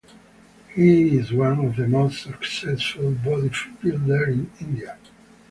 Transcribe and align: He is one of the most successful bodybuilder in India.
He 0.73 1.15
is 1.15 1.31
one 1.31 1.63
of 1.63 1.75
the 1.75 1.87
most 1.87 2.23
successful 2.23 3.11
bodybuilder 3.11 4.29
in 4.33 4.51
India. 4.59 4.97